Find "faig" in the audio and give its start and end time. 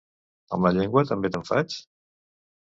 1.51-1.77